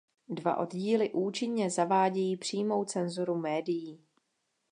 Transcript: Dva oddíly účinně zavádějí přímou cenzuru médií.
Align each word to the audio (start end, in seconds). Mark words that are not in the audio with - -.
Dva 0.29 0.57
oddíly 0.57 1.11
účinně 1.13 1.69
zavádějí 1.69 2.37
přímou 2.37 2.85
cenzuru 2.85 3.37
médií. 3.37 4.03